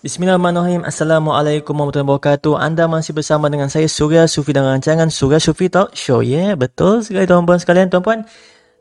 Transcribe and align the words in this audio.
Bismillahirrahmanirrahim. 0.00 0.88
Assalamualaikum 0.88 1.76
warahmatullahi 1.76 2.08
wabarakatuh. 2.08 2.56
Anda 2.56 2.88
masih 2.88 3.12
bersama 3.12 3.52
dengan 3.52 3.68
saya 3.68 3.84
Surya 3.84 4.24
Sufi 4.24 4.56
dalam 4.56 4.80
rancangan 4.80 5.12
Surya 5.12 5.36
Sufi 5.36 5.68
Talk 5.68 5.92
Show. 5.92 6.24
Yeah, 6.24 6.56
betul 6.56 7.04
sekali 7.04 7.28
tuan-puan 7.28 7.60
sekalian. 7.60 7.92
Tuan-puan, 7.92 8.24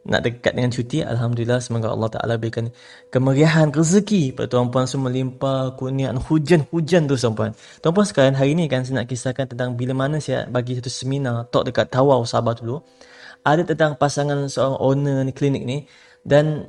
nak 0.07 0.23
dekat 0.23 0.55
dengan 0.55 0.71
cuti. 0.71 1.03
Alhamdulillah, 1.03 1.59
semoga 1.59 1.91
Allah 1.91 2.07
Ta'ala 2.07 2.39
berikan 2.39 2.71
kemeriahan 3.11 3.67
rezeki 3.67 4.31
pada 4.31 4.47
tuan-puan 4.47 4.87
semua 4.87 5.11
melimpah 5.11 5.75
kurniaan 5.75 6.23
hujan-hujan 6.23 7.11
tu 7.11 7.19
tuan-puan. 7.19 7.51
Tuan-puan 7.83 8.07
sekalian, 8.07 8.39
hari 8.39 8.55
ini 8.55 8.71
kan 8.71 8.87
saya 8.87 9.03
nak 9.03 9.11
kisahkan 9.11 9.43
tentang 9.43 9.75
bila 9.75 9.91
mana 9.91 10.23
saya 10.23 10.47
bagi 10.47 10.79
satu 10.79 10.87
seminar 10.87 11.51
talk 11.51 11.67
dekat 11.67 11.91
Tawau 11.91 12.23
Sabah 12.23 12.55
dulu. 12.55 12.79
Ada 13.43 13.67
tentang 13.67 13.99
pasangan 13.99 14.47
seorang 14.47 14.79
owner 14.79 15.27
ni, 15.27 15.35
klinik 15.35 15.67
ni. 15.67 15.83
Dan 16.23 16.63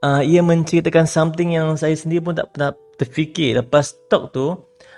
uh, 0.00 0.24
ia 0.24 0.40
menceritakan 0.40 1.04
something 1.04 1.52
yang 1.52 1.76
saya 1.76 1.92
sendiri 1.92 2.24
pun 2.24 2.32
tak 2.32 2.48
pernah 2.48 2.72
terfikir. 2.96 3.58
Lepas 3.58 3.96
talk 4.06 4.30
tu 4.34 4.54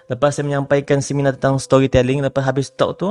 lepas 0.07 0.31
saya 0.31 0.47
menyampaikan 0.47 1.03
seminar 1.03 1.35
tentang 1.35 1.59
storytelling 1.59 2.23
lepas 2.23 2.47
habis 2.47 2.71
talk 2.71 2.95
tu 2.95 3.11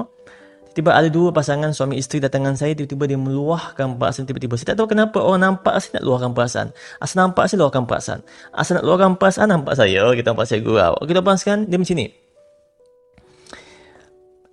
tiba-tiba 0.75 0.91
ada 0.91 1.07
dua 1.07 1.31
pasangan 1.31 1.71
suami 1.71 1.95
isteri 1.95 2.19
datang 2.19 2.43
dengan 2.43 2.59
saya 2.59 2.75
tiba-tiba 2.75 3.07
dia 3.07 3.15
meluahkan 3.15 3.95
perasaan 3.95 4.27
tiba-tiba. 4.27 4.59
Saya 4.59 4.75
tak 4.75 4.83
tahu 4.83 4.91
kenapa 4.91 5.23
orang 5.23 5.55
nampak 5.55 5.79
saya 5.79 5.99
nak 5.99 6.03
luahkan 6.03 6.31
perasaan. 6.35 6.67
Asal 6.99 7.15
nampak 7.23 7.43
saya 7.47 7.57
luahkan 7.63 7.83
perasaan. 7.87 8.19
Asal 8.51 8.73
nak 8.75 8.83
luahkan 8.83 9.11
perasaan 9.15 9.47
nampak 9.55 9.73
saya. 9.79 10.03
Oh, 10.03 10.11
kita 10.11 10.35
nampak 10.35 10.51
saya 10.51 10.59
gurau. 10.59 10.99
Kita 11.07 11.23
paskan 11.23 11.71
dia 11.71 11.79
macam 11.79 11.95
ni. 11.95 12.07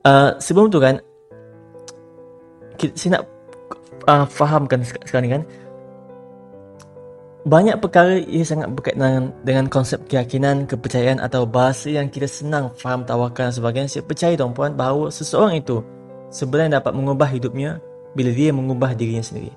Uh, 0.06 0.30
sebelum 0.38 0.70
tu 0.70 0.78
kan 0.78 1.02
saya 2.78 3.18
nak 3.18 3.22
uh, 4.06 4.26
fahamkan 4.26 4.82
sekarang 4.82 5.26
ni 5.26 5.30
kan 5.30 5.42
banyak 7.42 7.74
perkara 7.82 8.22
ia 8.22 8.46
sangat 8.46 8.70
berkaitan 8.70 9.34
dengan, 9.42 9.66
konsep 9.66 10.06
keyakinan, 10.06 10.70
kepercayaan 10.70 11.18
atau 11.18 11.42
bahasa 11.42 11.90
yang 11.90 12.06
kita 12.06 12.30
senang 12.30 12.70
faham 12.78 13.02
tawakal 13.02 13.50
dan 13.50 13.54
sebagainya. 13.54 13.90
Saya 13.90 14.06
percaya 14.06 14.34
tuan-puan 14.38 14.78
bahawa 14.78 15.10
seseorang 15.10 15.58
itu 15.58 15.82
sebenarnya 16.30 16.78
dapat 16.78 16.94
mengubah 16.94 17.26
hidupnya 17.26 17.82
bila 18.14 18.30
dia 18.30 18.54
mengubah 18.54 18.94
dirinya 18.94 19.26
sendiri. 19.26 19.50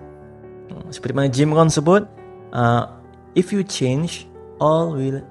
Hmm, 0.74 0.90
seperti 0.90 1.14
mana 1.14 1.30
Jim 1.30 1.54
Rohn 1.54 1.70
sebut, 1.70 2.10
uh, 2.58 2.90
if 3.38 3.54
you 3.54 3.62
change, 3.62 4.26
all 4.58 4.98
will 4.98 5.22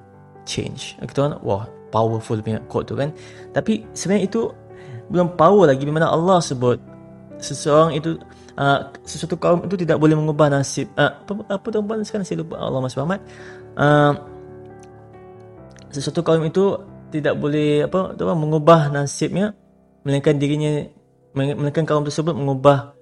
change. 0.47 0.95
Okay, 1.03 1.11
tuan, 1.11 1.35
wah, 1.43 1.67
powerful 1.91 2.39
punya 2.39 2.63
quote 2.71 2.87
tu 2.87 2.95
kan. 2.95 3.11
Tapi 3.51 3.83
sebenarnya 3.91 4.31
itu 4.31 4.41
belum 5.11 5.35
power 5.35 5.69
lagi 5.69 5.83
bila 5.83 6.01
mana 6.01 6.09
Allah 6.09 6.39
sebut 6.39 6.79
seseorang 7.37 7.93
itu 7.99 8.15
uh, 8.59 8.79
sesuatu 9.03 9.35
kaum 9.39 9.63
itu 9.67 9.75
tidak 9.79 9.97
boleh 9.99 10.15
mengubah 10.17 10.47
nasib. 10.51 10.91
Uh, 10.95 11.11
apa 11.11 11.31
apa 11.51 11.67
tuan 11.71 12.03
sekarang 12.03 12.25
saya 12.25 12.41
lupa. 12.41 12.59
Allah 12.59 12.79
Muhammad 12.81 13.21
uh, 13.79 14.13
sesuatu 15.91 16.21
kaum 16.25 16.43
itu 16.43 16.75
tidak 17.13 17.39
boleh 17.39 17.87
apa 17.87 18.17
tuan 18.19 18.35
mengubah 18.35 18.91
nasibnya 18.91 19.55
melainkan 20.03 20.35
dirinya 20.35 20.83
melainkan 21.35 21.87
kaum 21.87 22.03
tersebut 22.03 22.35
mengubah 22.35 22.95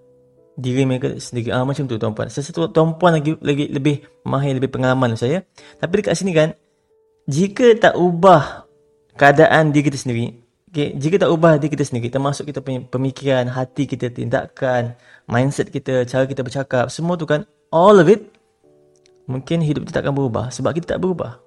diri 0.53 0.86
mereka 0.86 1.18
sendiri. 1.18 1.50
Ah 1.50 1.66
macam 1.66 1.90
tu 1.90 1.97
tuan-puan. 1.97 2.30
Sesuatu 2.30 2.70
tuan-puan 2.70 3.18
lagi 3.18 3.34
lagi 3.41 3.70
lebih 3.70 4.06
mahir 4.25 4.58
lebih 4.58 4.70
pengalaman 4.70 5.18
saya. 5.18 5.41
Tapi 5.81 5.94
dekat 6.02 6.14
sini 6.14 6.31
kan 6.34 6.53
jika 7.25 7.74
tak 7.80 7.96
ubah 7.97 8.68
keadaan 9.18 9.74
diri 9.74 9.90
kita 9.90 9.97
sendiri 9.97 10.43
Okay, 10.73 10.97
jika 10.97 11.22
tak 11.22 11.29
ubah 11.29 11.61
diri 11.61 11.69
kita 11.69 11.85
sendiri, 11.85 12.09
termasuk 12.09 12.50
kita 12.50 12.57
punya 12.57 12.81
pemikiran, 12.81 13.45
hati 13.45 13.85
kita, 13.85 14.09
tindakan, 14.09 14.97
mindset 15.29 15.69
kita, 15.69 16.01
cara 16.09 16.25
kita 16.25 16.41
bercakap, 16.41 16.89
semua 16.89 17.13
tu 17.13 17.29
kan, 17.29 17.45
all 17.69 18.01
of 18.01 18.09
it, 18.09 18.34
mungkin 19.29 19.61
hidup 19.61 19.85
kita 19.85 20.01
tak 20.01 20.09
akan 20.09 20.17
berubah 20.17 20.50
sebab 20.50 20.73
kita 20.73 20.97
tak 20.97 21.00
berubah. 21.06 21.38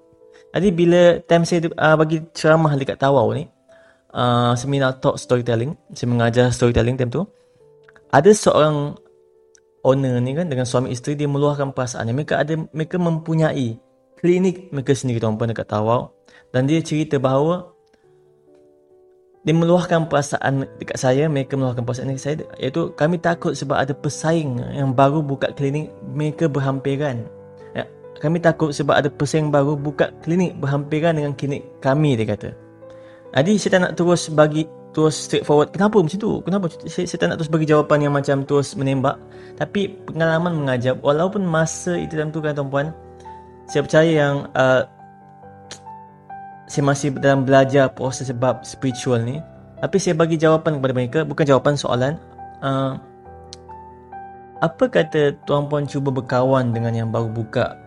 Jadi 0.54 0.70
bila 0.70 1.18
time 1.26 1.42
saya 1.42 1.66
uh, 1.74 1.98
bagi 1.98 2.22
ceramah 2.38 2.70
dekat 2.78 3.02
Tawau 3.02 3.34
ni, 3.34 3.50
uh, 4.14 4.54
seminar 4.54 5.02
talk 5.02 5.18
storytelling, 5.18 5.74
saya 5.90 6.06
mengajar 6.06 6.46
storytelling 6.54 6.94
time 6.94 7.10
tu, 7.10 7.26
ada 8.14 8.30
seorang 8.30 8.94
owner 9.82 10.22
ni 10.22 10.38
kan 10.38 10.46
dengan 10.46 10.70
suami 10.70 10.94
isteri 10.94 11.18
dia 11.18 11.26
meluahkan 11.26 11.74
perasaan 11.74 12.14
mereka 12.14 12.38
ada 12.38 12.54
mereka 12.70 12.94
mempunyai 12.98 13.74
klinik 14.22 14.70
mereka 14.70 14.94
sendiri 14.94 15.18
tuan-tuan 15.18 15.50
dekat 15.50 15.66
Tawau 15.66 16.14
dan 16.50 16.70
dia 16.70 16.78
cerita 16.78 17.18
bahawa 17.18 17.75
dia 19.46 19.54
meluahkan 19.54 20.10
perasaan 20.10 20.66
dekat 20.82 20.98
saya 20.98 21.30
mereka 21.30 21.54
meluahkan 21.54 21.86
perasaan 21.86 22.10
dekat 22.10 22.24
saya. 22.26 22.34
Iaitu 22.58 22.90
kami 22.98 23.22
takut 23.22 23.54
sebab 23.54 23.78
ada 23.78 23.94
pesaing 23.94 24.58
yang 24.74 24.90
baru 24.90 25.22
buka 25.22 25.54
klinik 25.54 25.94
mereka 26.02 26.50
berhampiran. 26.50 27.22
Ya, 27.70 27.86
kami 28.18 28.42
takut 28.42 28.74
sebab 28.74 28.98
ada 28.98 29.06
pesaing 29.06 29.54
baru 29.54 29.78
buka 29.78 30.10
klinik 30.26 30.58
berhampiran 30.58 31.14
dengan 31.14 31.30
klinik 31.38 31.62
kami 31.78 32.18
dia 32.18 32.26
kata. 32.26 32.50
Jadi 33.38 33.52
saya 33.54 33.70
tak 33.78 33.80
nak 33.86 33.92
terus 33.94 34.26
bagi 34.34 34.66
terus 34.90 35.14
straightforward 35.30 35.70
kenapa 35.70 36.02
macam 36.02 36.18
tu? 36.18 36.42
Kenapa? 36.42 36.66
Saya, 36.90 37.06
saya 37.06 37.18
tak 37.22 37.28
nak 37.30 37.36
terus 37.38 37.52
bagi 37.54 37.70
jawapan 37.70 37.98
yang 38.02 38.14
macam 38.18 38.42
terus 38.42 38.74
menembak. 38.74 39.14
Tapi 39.54 39.94
pengalaman 40.10 40.58
mengajar 40.58 40.98
walaupun 40.98 41.46
masa 41.46 41.94
itu 41.94 42.18
dalam 42.18 42.34
tu 42.34 42.42
kan 42.42 42.50
tuan-puan 42.50 42.90
saya 43.70 43.82
percaya 43.86 44.10
yang 44.10 44.34
uh, 44.58 44.86
saya 46.66 46.82
masih 46.82 47.14
dalam 47.14 47.46
belajar 47.46 47.90
proses 47.94 48.26
sebab 48.30 48.66
spiritual 48.66 49.22
ni. 49.22 49.38
Tapi 49.78 49.96
saya 50.02 50.18
bagi 50.18 50.34
jawapan 50.34 50.78
kepada 50.82 50.92
mereka 50.94 51.18
bukan 51.22 51.44
jawapan 51.46 51.74
soalan. 51.78 52.14
Uh, 52.58 52.98
apa 54.58 54.88
kata 54.88 55.36
tuan 55.44 55.68
puan 55.68 55.84
cuba 55.84 56.08
berkawan 56.08 56.72
dengan 56.72 56.92
yang 56.96 57.08
baru 57.14 57.30
buka 57.30 57.78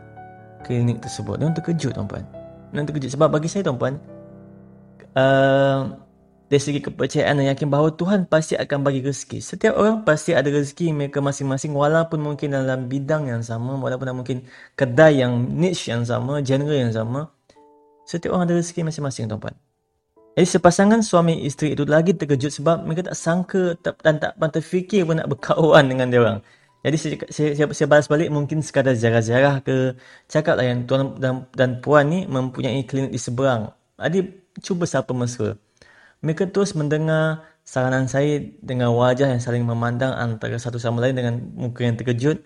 klinik 0.63 1.03
tersebut? 1.03 1.41
Dan 1.41 1.51
terkejut 1.51 1.91
tuan 1.91 2.07
puan. 2.07 2.23
Dan 2.72 2.88
terkejut. 2.88 3.12
Sebab 3.12 3.29
bagi 3.35 3.51
saya 3.51 3.68
tuan 3.68 3.75
puan 3.75 3.95
uh, 5.18 5.91
dari 6.50 6.62
segi 6.62 6.81
kepercayaan 6.81 7.38
dan 7.38 7.45
yakin 7.53 7.69
bahawa 7.69 7.94
Tuhan 7.94 8.25
pasti 8.25 8.57
akan 8.57 8.81
bagi 8.81 9.06
rezeki. 9.06 9.38
Setiap 9.38 9.78
orang 9.78 10.01
pasti 10.01 10.34
ada 10.34 10.50
rezeki 10.50 10.94
mereka 10.97 11.22
masing-masing 11.22 11.78
walaupun 11.78 12.18
mungkin 12.18 12.57
dalam 12.57 12.89
bidang 12.89 13.29
yang 13.29 13.45
sama, 13.45 13.77
walaupun 13.77 14.09
mungkin 14.18 14.42
kedai 14.74 15.21
yang 15.21 15.38
niche 15.45 15.94
yang 15.94 16.01
sama, 16.01 16.42
genre 16.42 16.74
yang 16.74 16.89
sama. 16.89 17.30
Setiap 18.09 18.33
orang 18.33 18.50
ada 18.50 18.57
rezeki 18.57 18.89
masing-masing 18.89 19.29
tuan-puan. 19.29 19.53
Jadi 20.33 20.47
sepasangan 20.50 21.06
suami 21.06 21.45
isteri 21.45 21.77
itu 21.77 21.85
lagi 21.85 22.17
terkejut 22.17 22.50
sebab 22.50 22.81
mereka 22.81 23.13
tak 23.13 23.17
sangka 23.21 23.77
tak, 23.77 24.01
dan 24.01 24.17
tak 24.17 24.33
pernah 24.33 24.50
terfikir 24.50 25.06
pun 25.06 25.21
nak 25.21 25.29
berkawan 25.29 25.85
dengan 25.85 26.09
dia 26.09 26.17
orang. 26.25 26.39
Jadi 26.81 26.95
saya, 26.97 27.15
saya, 27.29 27.50
saya, 27.53 27.65
saya 27.75 27.88
balas 27.91 28.09
balik 28.09 28.33
mungkin 28.33 28.65
sekadar 28.65 28.97
jarah-jarah 28.97 29.61
ke 29.61 29.94
cakap 30.25 30.57
lah 30.57 30.65
yang 30.65 30.89
tuan 30.89 31.21
dan, 31.21 31.45
dan 31.53 31.83
puan 31.85 32.09
ni 32.09 32.25
mempunyai 32.25 32.81
klinik 32.88 33.13
di 33.13 33.19
seberang. 33.21 33.69
Jadi 34.01 34.25
cuba 34.63 34.89
siapa 34.89 35.11
mesra. 35.13 35.59
Mereka 36.25 36.50
terus 36.50 36.73
mendengar 36.73 37.45
saranan 37.61 38.09
saya 38.09 38.41
dengan 38.63 38.95
wajah 38.95 39.29
yang 39.29 39.44
saling 39.44 39.61
memandang 39.61 40.15
antara 40.17 40.57
satu 40.57 40.81
sama 40.81 41.03
lain 41.06 41.13
dengan 41.13 41.35
muka 41.53 41.85
yang 41.85 41.94
terkejut. 42.00 42.41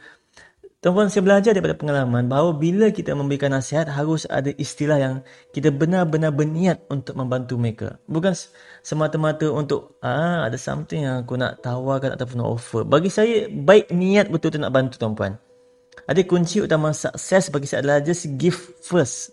Tuan-tuan, 0.83 1.07
saya 1.07 1.23
belajar 1.23 1.55
daripada 1.55 1.79
pengalaman 1.79 2.27
bahawa 2.27 2.59
bila 2.59 2.91
kita 2.91 3.15
memberikan 3.15 3.55
nasihat, 3.55 3.87
harus 3.87 4.27
ada 4.27 4.51
istilah 4.59 4.99
yang 4.99 5.15
kita 5.55 5.71
benar-benar 5.71 6.35
berniat 6.35 6.83
untuk 6.91 7.15
membantu 7.15 7.55
mereka. 7.55 7.95
Bukan 8.03 8.35
semata-mata 8.83 9.47
untuk, 9.47 9.95
ah 10.03 10.43
ada 10.43 10.59
something 10.59 11.07
yang 11.07 11.23
aku 11.23 11.39
nak 11.39 11.63
tawarkan 11.63 12.19
ataupun 12.19 12.43
offer. 12.43 12.83
Bagi 12.83 13.07
saya, 13.07 13.47
baik 13.47 13.95
niat 13.95 14.27
betul-betul 14.27 14.59
nak 14.59 14.75
bantu 14.75 14.99
tuan-tuan. 14.99 15.39
Ada 16.03 16.19
kunci 16.27 16.59
utama 16.59 16.91
sukses 16.91 17.47
bagi 17.47 17.63
saya 17.63 17.79
adalah 17.79 18.03
just 18.03 18.27
give 18.35 18.59
first. 18.83 19.31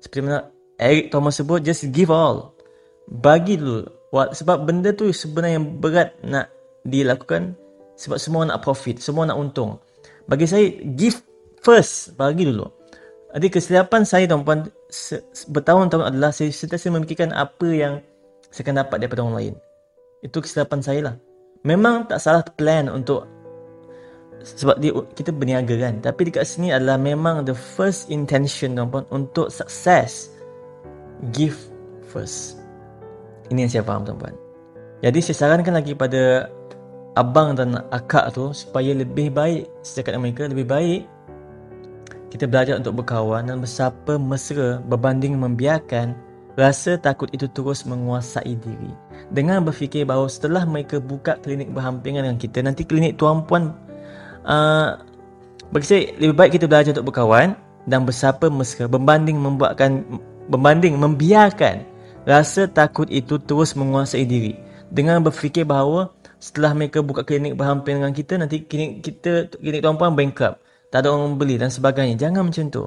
Seperti 0.00 0.24
mana 0.24 0.48
Eric 0.80 1.12
Thomas 1.12 1.36
sebut, 1.36 1.60
just 1.60 1.92
give 1.92 2.08
all. 2.08 2.56
Bagi 3.04 3.60
dulu. 3.60 3.84
Sebab 4.16 4.64
benda 4.64 4.96
tu 4.96 5.12
sebenarnya 5.12 5.60
yang 5.60 5.76
berat 5.76 6.16
nak 6.24 6.48
dilakukan 6.88 7.52
sebab 8.00 8.16
semua 8.16 8.48
nak 8.48 8.64
profit, 8.64 8.96
semua 8.96 9.28
nak 9.28 9.36
untung. 9.36 9.76
Bagi 10.26 10.46
saya, 10.46 10.66
give 10.98 11.18
first. 11.62 12.14
Bagi 12.18 12.46
dulu. 12.46 12.66
Jadi 13.36 13.46
kesilapan 13.52 14.02
saya 14.08 14.24
tuan-puan 14.30 14.70
bertahun-tahun 15.52 16.04
adalah 16.08 16.32
saya 16.32 16.48
sentiasa 16.48 16.88
memikirkan 16.88 17.36
apa 17.36 17.68
yang 17.68 17.94
saya 18.48 18.64
akan 18.64 18.76
dapat 18.80 18.96
daripada 19.02 19.20
orang 19.26 19.36
lain. 19.36 19.54
Itu 20.24 20.40
kesilapan 20.40 20.80
saya 20.80 21.00
lah. 21.12 21.14
Memang 21.66 22.08
tak 22.08 22.22
salah 22.22 22.40
plan 22.56 22.88
untuk 22.88 23.28
sebab 24.40 24.78
dia, 24.78 24.94
kita 25.18 25.34
berniaga 25.34 25.74
kan. 25.76 26.00
Tapi 26.00 26.30
dekat 26.30 26.46
sini 26.46 26.70
adalah 26.70 26.96
memang 26.96 27.42
the 27.44 27.52
first 27.52 28.08
intention 28.08 28.78
tuan-puan 28.78 29.04
untuk 29.12 29.50
sukses. 29.50 30.30
Give 31.34 31.56
first. 32.08 32.56
Ini 33.52 33.66
yang 33.66 33.70
saya 33.70 33.84
faham 33.84 34.06
tuan-puan. 34.06 34.32
Jadi 35.04 35.18
saya 35.20 35.36
sarankan 35.44 35.76
lagi 35.76 35.92
pada 35.92 36.48
abang 37.16 37.56
dan 37.56 37.80
akak 37.90 38.36
tu 38.36 38.52
supaya 38.52 38.92
lebih 38.92 39.32
baik 39.32 39.64
dengan 39.96 40.20
mereka 40.20 40.46
lebih 40.46 40.68
baik 40.68 41.02
kita 42.30 42.44
belajar 42.44 42.76
untuk 42.76 43.00
berkawan 43.00 43.48
dan 43.48 43.64
bersapa 43.64 44.20
mesra 44.20 44.82
berbanding 44.84 45.40
membiarkan 45.40 46.12
rasa 46.56 46.96
takut 47.00 47.28
itu 47.36 47.46
terus 47.52 47.84
menguasai 47.84 48.56
diri. 48.60 48.92
Dengan 49.32 49.62
berfikir 49.62 50.08
bahawa 50.08 50.26
setelah 50.26 50.64
mereka 50.64 51.00
buka 51.00 51.36
klinik 51.40 51.70
berhampiran 51.70 52.28
dengan 52.28 52.38
kita 52.40 52.64
nanti 52.64 52.82
klinik 52.82 53.20
tuan 53.20 53.44
puan 53.44 53.76
uh, 54.48 54.96
bagi 55.70 55.86
saya 55.86 56.00
lebih 56.16 56.36
baik 56.36 56.60
kita 56.60 56.66
belajar 56.66 56.96
untuk 56.96 57.12
berkawan 57.12 57.56
dan 57.86 58.04
bersapa 58.04 58.50
mesra 58.50 58.90
berbanding 58.90 59.38
membuatkan 59.38 60.02
berbanding 60.50 60.98
membiarkan 60.98 61.84
rasa 62.26 62.66
takut 62.66 63.06
itu 63.08 63.38
terus 63.38 63.72
menguasai 63.78 64.26
diri. 64.26 64.58
Dengan 64.86 65.18
berfikir 65.22 65.66
bahawa 65.66 66.14
setelah 66.36 66.76
mereka 66.76 67.00
buka 67.00 67.24
klinik 67.24 67.56
berhampir 67.56 67.96
dengan 67.96 68.12
kita 68.12 68.36
nanti 68.36 68.64
klinik 68.64 69.00
kita 69.00 69.48
klinik 69.56 69.80
tuan 69.80 69.96
puan 69.96 70.12
bankrupt. 70.12 70.60
Tak 70.92 71.02
ada 71.02 71.12
orang 71.12 71.34
beli 71.36 71.58
dan 71.58 71.72
sebagainya. 71.72 72.14
Jangan 72.16 72.46
macam 72.46 72.64
tu. 72.70 72.84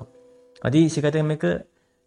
Jadi 0.64 0.82
saya 0.88 1.02
kata 1.10 1.24
mereka 1.26 1.52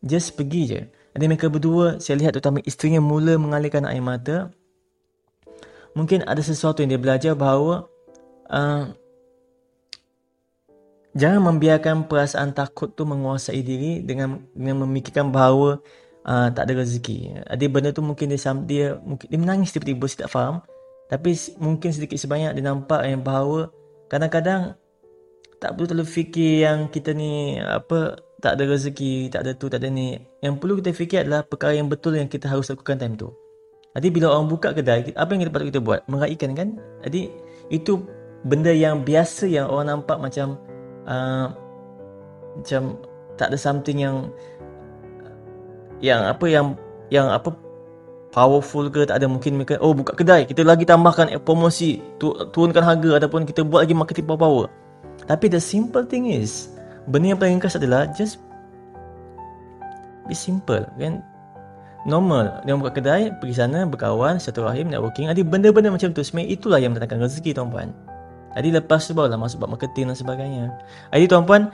just 0.03 0.35
pergi 0.35 0.63
je. 0.67 0.81
Jadi 1.13 1.25
mereka 1.29 1.53
berdua 1.53 2.01
saya 2.01 2.17
lihat 2.21 2.37
terutama 2.37 2.65
isterinya 2.65 3.01
mula 3.05 3.37
mengalirkan 3.37 3.85
air 3.85 4.01
mata. 4.01 4.49
Mungkin 5.93 6.25
ada 6.25 6.41
sesuatu 6.41 6.81
yang 6.81 6.97
dia 6.97 7.01
belajar 7.01 7.33
bahawa 7.37 7.85
uh, 8.49 8.89
jangan 11.13 11.53
membiarkan 11.53 12.09
perasaan 12.09 12.57
takut 12.57 12.97
tu 12.97 13.05
menguasai 13.05 13.61
diri 13.61 14.01
dengan 14.01 14.41
dengan 14.57 14.89
memikirkan 14.89 15.29
bahawa 15.29 15.85
uh, 16.25 16.49
tak 16.49 16.65
ada 16.65 16.81
rezeki. 16.81 17.45
Ada 17.45 17.65
benda 17.69 17.93
tu 17.93 18.01
mungkin 18.01 18.33
dia 18.33 18.41
dia 18.65 18.97
mungkin 18.97 19.27
dia 19.29 19.39
menangis 19.39 19.77
tiba-tiba 19.77 20.09
saya 20.09 20.25
tak 20.25 20.33
faham. 20.33 20.57
Tapi 21.13 21.37
mungkin 21.61 21.93
sedikit 21.93 22.17
sebanyak 22.17 22.57
dia 22.57 22.65
nampak 22.65 23.05
yang 23.05 23.21
bahawa 23.21 23.69
kadang-kadang 24.09 24.81
tak 25.61 25.77
perlu 25.77 25.87
terlalu 25.93 26.09
fikir 26.09 26.65
yang 26.65 26.89
kita 26.89 27.13
ni 27.13 27.61
apa 27.61 28.17
tak 28.41 28.59
ada 28.59 28.65
rezeki, 28.65 29.29
tak 29.29 29.45
ada 29.47 29.53
tu, 29.55 29.69
tak 29.69 29.85
ada 29.85 29.93
ni. 29.93 30.17
Yang 30.41 30.55
perlu 30.59 30.81
kita 30.81 30.91
fikir 30.97 31.19
adalah 31.29 31.45
perkara 31.45 31.77
yang 31.77 31.87
betul 31.87 32.17
yang 32.17 32.27
kita 32.27 32.49
harus 32.49 32.67
lakukan 32.73 32.97
time 32.99 33.15
tu. 33.15 33.31
Jadi 33.93 34.09
bila 34.09 34.33
orang 34.33 34.49
buka 34.49 34.73
kedai, 34.73 35.13
apa 35.13 35.31
yang 35.37 35.41
kita 35.45 35.53
patut 35.53 35.69
kita 35.69 35.81
buat? 35.85 36.01
Meraihkan 36.09 36.57
kan? 36.57 36.81
Jadi 37.05 37.29
itu 37.69 38.03
benda 38.49 38.73
yang 38.73 39.05
biasa 39.05 39.47
yang 39.47 39.69
orang 39.69 40.01
nampak 40.01 40.17
macam 40.19 40.59
uh, 41.07 41.53
macam 42.59 42.99
tak 43.37 43.53
ada 43.53 43.59
something 43.61 44.01
yang 44.03 44.33
yang 46.03 46.25
apa 46.27 46.47
yang 46.51 46.75
yang 47.15 47.31
apa 47.31 47.55
powerful 48.33 48.89
ke 48.89 49.05
tak 49.07 49.21
ada. 49.21 49.29
Mungkin 49.29 49.61
mereka 49.61 49.79
oh 49.79 49.93
buka 49.93 50.17
kedai. 50.17 50.49
Kita 50.49 50.65
lagi 50.65 50.89
tambahkan 50.89 51.31
promosi. 51.45 52.01
Tu, 52.17 52.33
turunkan 52.51 52.83
harga 52.83 53.23
ataupun 53.23 53.47
kita 53.47 53.63
buat 53.63 53.87
lagi 53.87 53.95
marketing 53.95 54.27
power 54.27 54.41
power. 54.41 54.67
Tapi 55.29 55.47
the 55.53 55.61
simple 55.61 56.03
thing 56.03 56.27
is 56.27 56.73
benda 57.07 57.31
yang 57.31 57.39
paling 57.39 57.61
ringkas 57.61 57.79
adalah 57.79 58.09
just 58.11 58.41
be 60.27 60.35
simple 60.35 60.83
kan? 60.99 61.23
Normal. 62.03 62.67
Dia 62.67 62.75
buka 62.75 62.99
kedai 62.99 63.31
pergi 63.39 63.55
sana 63.63 63.87
berkawan 63.87 64.43
satu 64.43 64.67
rahim 64.67 64.91
networking. 64.91 65.31
Ada 65.31 65.39
benda-benda 65.47 65.95
macam 65.95 66.11
tu 66.11 66.25
sebenarnya 66.27 66.51
itulah 66.59 66.79
yang 66.83 66.91
mendatangkan 66.97 67.31
rezeki 67.31 67.55
tuan-puan. 67.55 67.95
Jadi 68.53 68.69
lepas 68.75 69.01
tu 69.07 69.15
barulah 69.15 69.39
masuk 69.39 69.63
bab 69.63 69.79
marketing 69.79 70.11
dan 70.11 70.17
sebagainya. 70.19 70.65
Jadi 71.15 71.25
tuan-puan 71.31 71.71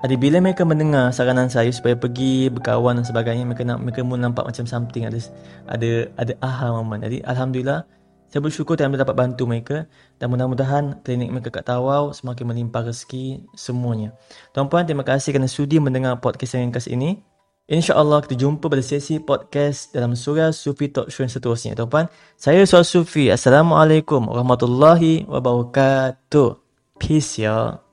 ada 0.00 0.14
bila 0.16 0.40
mereka 0.40 0.64
mendengar 0.64 1.12
saranan 1.12 1.52
saya 1.52 1.68
supaya 1.68 1.92
pergi 1.92 2.48
berkawan 2.48 2.96
dan 2.96 3.04
sebagainya 3.04 3.44
mereka 3.44 3.68
nak 3.68 3.84
mereka 3.84 4.00
mula 4.00 4.28
nampak 4.28 4.48
macam 4.48 4.64
something 4.64 5.04
ada 5.04 5.20
ada 5.68 6.08
ada 6.16 6.32
aha 6.40 6.72
moment 6.72 7.04
jadi 7.04 7.20
alhamdulillah 7.28 7.84
saya 8.30 8.40
bersyukur 8.46 8.78
dan 8.78 8.94
dapat 8.94 9.12
bantu 9.12 9.44
mereka 9.44 9.90
dan 10.22 10.30
mudah-mudahan 10.30 11.02
klinik 11.02 11.34
mereka 11.34 11.50
kat 11.50 11.66
Tawau 11.66 12.14
semakin 12.14 12.46
melimpah 12.46 12.86
rezeki 12.86 13.42
semuanya. 13.58 14.14
Tuan-puan, 14.54 14.86
terima 14.86 15.02
kasih 15.02 15.34
kerana 15.34 15.50
sudi 15.50 15.82
mendengar 15.82 16.14
podcast 16.22 16.54
yang 16.54 16.70
ringkas 16.70 16.86
ini. 16.86 17.26
InsyaAllah 17.66 18.22
kita 18.22 18.38
jumpa 18.38 18.70
pada 18.70 18.86
sesi 18.86 19.18
podcast 19.18 19.90
dalam 19.90 20.14
surah 20.14 20.54
Sufi 20.54 20.94
Talk 20.94 21.10
Show 21.10 21.26
yang 21.26 21.34
seterusnya. 21.34 21.74
Tuan-puan, 21.74 22.06
saya 22.38 22.62
Suara 22.70 22.86
Sufi. 22.86 23.34
Assalamualaikum 23.34 24.22
warahmatullahi 24.30 25.26
wabarakatuh. 25.26 26.54
Peace 27.02 27.42
ya. 27.42 27.89